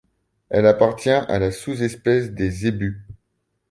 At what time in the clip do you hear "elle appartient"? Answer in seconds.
0.49-1.11